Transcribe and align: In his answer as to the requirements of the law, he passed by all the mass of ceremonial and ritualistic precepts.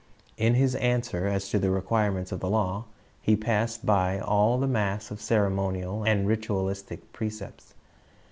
In 0.35 0.55
his 0.55 0.73
answer 0.77 1.27
as 1.27 1.47
to 1.49 1.59
the 1.59 1.69
requirements 1.69 2.31
of 2.31 2.39
the 2.39 2.49
law, 2.49 2.85
he 3.21 3.35
passed 3.35 3.85
by 3.85 4.17
all 4.17 4.57
the 4.57 4.65
mass 4.65 5.11
of 5.11 5.21
ceremonial 5.21 6.03
and 6.03 6.25
ritualistic 6.27 7.13
precepts. 7.13 7.75